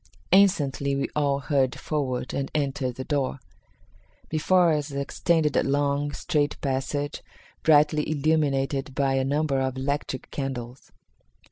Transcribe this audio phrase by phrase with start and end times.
[0.31, 3.39] Instantly we all hurried forward and entered the door.
[4.29, 7.21] Before us extended a long, straight passage,
[7.61, 10.91] brightly illuminated by a number of electric candles.